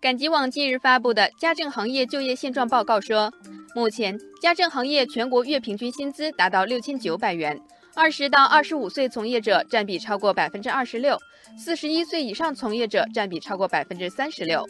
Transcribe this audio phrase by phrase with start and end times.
[0.00, 3.30] 赶集网近日发布的家政行业就业现状报告说，
[3.74, 7.60] 目前家政行业全国月平均薪资达到六千九百元，
[7.94, 11.18] 二十到二十五岁从业者占比超过百分之二十六，
[11.58, 14.66] 四十一岁以上从业者占比超过百分之三十六。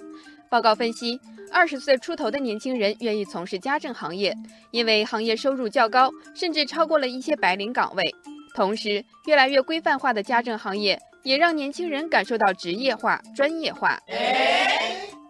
[0.48, 1.21] 报告分析，
[1.53, 4.37] 二十岁出头的年轻人愿意从事家政行业，
[4.72, 8.12] 因为行业收入较高，甚至超过了一些白领岗位。
[8.53, 13.97] 同时，越来越规范化的家政行业也让年轻人感受到职业化、专业化。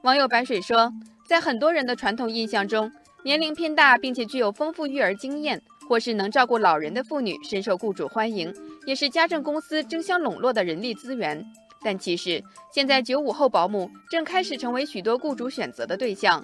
[0.02, 0.90] 网友白水说，
[1.26, 2.90] 在很多人的传统印象中，
[3.22, 8.50] 年龄偏大并且具有丰富育儿经验，或是能照顾老人的妇女深受雇主欢迎，
[8.86, 11.44] 也是家政公司争相笼络的人力资源。
[11.82, 12.42] 但其实，
[12.72, 16.42] 现在九五后保姆正开始成为许多雇主选择的对象。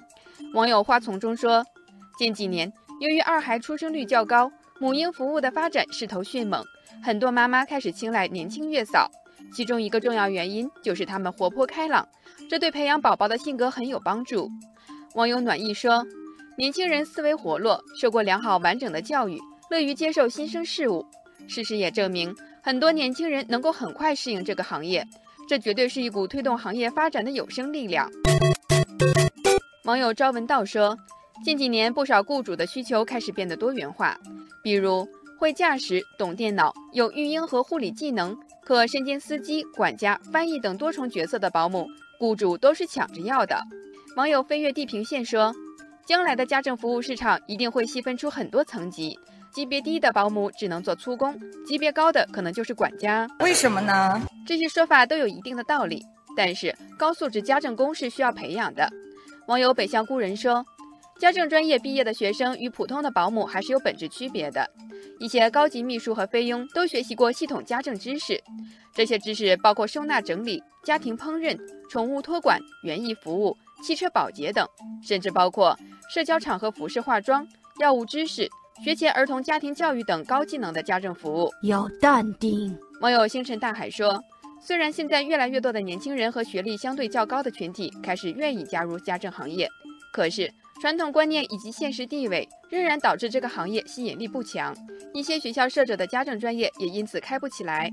[0.53, 1.65] 网友花丛中说，
[2.19, 6.63] 近几年由于二孩出生率较高，母婴服务的发展势头迅猛，
[7.03, 9.09] 很多妈妈开始青睐年轻月嫂。
[9.53, 12.07] 其中一个重要原因就是他们活泼开朗，
[12.49, 14.49] 这对培养宝宝的性格很有帮助。
[15.15, 16.05] 网友暖意说，
[16.57, 21.05] 年轻人思维活络，受过良好完整的教育，乐于接受新生事物。
[21.47, 25.05] 事实也证明，很多年轻人能够很快适应这个行业，
[25.47, 28.09] 这绝对是一股推动行业发展的有生力量。
[29.85, 30.97] 网友朝文道说，
[31.43, 34.17] 近几年不少雇主的需求开始变得多元化，
[34.61, 35.07] 比如
[35.39, 38.37] 会驾驶、懂电脑、有育婴和护理技能。
[38.67, 41.87] 可身兼司机、管家、翻译等多重角色的保姆，
[42.19, 43.57] 雇主都是抢着要的。
[44.17, 45.55] 网友飞越地平线说
[46.05, 49.17] ：“将来的家政服务市场一定会细分出很多层级，
[49.53, 51.33] 级别低的保姆只能做粗工，
[51.65, 53.25] 级别高的可能就是管家。
[53.39, 54.21] 为什么呢？
[54.45, 56.03] 这些说法都有一定的道理，
[56.35, 58.91] 但是高素质家政工是需要培养的。”
[59.47, 60.65] 网友北向故人说
[61.19, 64.69] ：“家政专业毕业的学生与普通的保姆还是有本质区别的。”
[65.19, 68.39] 一些高级秘书和菲佣都学习过系统家政知识，
[68.93, 71.57] 这些知识包括收纳整理、家庭烹饪、
[71.89, 74.67] 宠物托管、园艺服务、汽车保洁等，
[75.01, 75.75] 甚至包括
[76.13, 77.47] 社交场合服饰化妆、
[77.79, 78.47] 药物知识、
[78.83, 81.51] 学前儿童家庭教育等高技能的家政服务。
[81.63, 82.77] 要淡定。
[83.01, 84.23] 网友星辰大海说，
[84.61, 89.67] 虽然现在越来越多的年轻人和学历相对较高的群体开始愿意加入家政行业，
[90.13, 90.51] 可是。
[90.79, 94.75] 传统观念以及现实地位仍然导致这个行业吸引力不强，
[95.13, 97.89] 一些学校设置的家政专业也因此开不起来。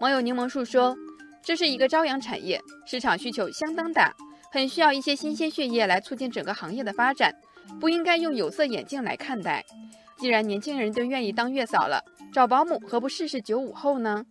[0.00, 0.94] 网友柠檬树说
[1.42, 4.14] ：“这是一个朝阳产业，市场需求相当大，
[4.52, 7.34] 很需要一些新鲜血液来促进整个行业的发展，
[7.80, 9.64] 不应该用有色眼镜来看待。
[10.18, 14.22] 既然年轻人都愿意当月嫂了，找保姆何不试试九五后呢？”